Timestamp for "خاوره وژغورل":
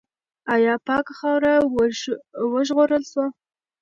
1.19-3.03